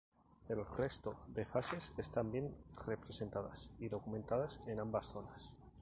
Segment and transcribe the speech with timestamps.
[0.49, 2.55] El resto de fases están bien
[2.87, 5.53] representadas y documentadas en ambas zonas.